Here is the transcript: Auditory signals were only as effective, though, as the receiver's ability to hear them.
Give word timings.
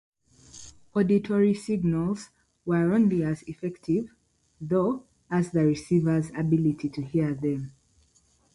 Auditory 0.95 1.53
signals 1.53 2.31
were 2.65 2.91
only 2.91 3.21
as 3.21 3.43
effective, 3.43 4.09
though, 4.59 5.03
as 5.29 5.51
the 5.51 5.63
receiver's 5.63 6.31
ability 6.31 6.89
to 6.89 7.03
hear 7.03 7.35
them. 7.35 7.71